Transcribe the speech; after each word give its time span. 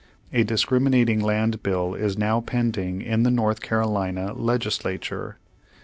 A 0.33 0.41
discriminating 0.43 1.19
land 1.19 1.61
bill 1.61 1.93
is 1.93 2.17
now 2.17 2.39
pending 2.41 3.03
in 3.03 3.21
the 3.21 3.29
North 3.29 3.61
Carolina 3.61 4.33
legislature. 4.33 5.37